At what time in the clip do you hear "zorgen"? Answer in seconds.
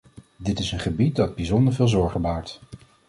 1.87-2.21